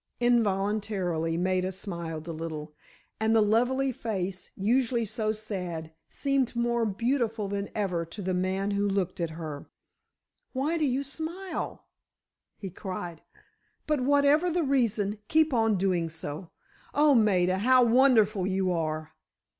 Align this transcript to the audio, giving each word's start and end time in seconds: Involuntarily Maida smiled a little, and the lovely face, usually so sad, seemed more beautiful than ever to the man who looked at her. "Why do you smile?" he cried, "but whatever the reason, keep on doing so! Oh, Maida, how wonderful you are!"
Involuntarily 0.19 1.37
Maida 1.37 1.71
smiled 1.71 2.27
a 2.27 2.31
little, 2.31 2.73
and 3.19 3.35
the 3.35 3.41
lovely 3.41 3.91
face, 3.91 4.49
usually 4.55 5.05
so 5.05 5.31
sad, 5.31 5.93
seemed 6.09 6.55
more 6.55 6.87
beautiful 6.87 7.47
than 7.47 7.69
ever 7.75 8.03
to 8.05 8.23
the 8.23 8.33
man 8.33 8.71
who 8.71 8.89
looked 8.89 9.19
at 9.21 9.29
her. 9.37 9.67
"Why 10.53 10.79
do 10.79 10.85
you 10.87 11.03
smile?" 11.03 11.85
he 12.57 12.71
cried, 12.71 13.21
"but 13.85 14.01
whatever 14.01 14.49
the 14.49 14.63
reason, 14.63 15.19
keep 15.27 15.53
on 15.53 15.77
doing 15.77 16.09
so! 16.09 16.49
Oh, 16.95 17.13
Maida, 17.13 17.59
how 17.59 17.83
wonderful 17.83 18.47
you 18.47 18.71
are!" 18.71 19.11